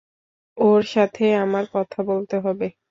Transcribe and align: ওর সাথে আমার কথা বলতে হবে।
ওর 0.57 0.81
সাথে 0.93 1.25
আমার 1.37 1.65
কথা 1.73 1.99
বলতে 2.03 2.35
হবে। 2.39 2.67